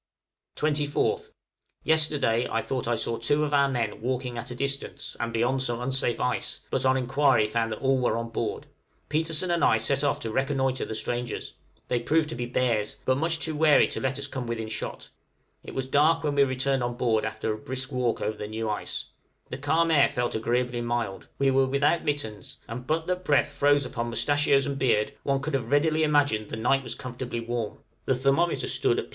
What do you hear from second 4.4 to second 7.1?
a distance, and beyond some unsafe ice, but on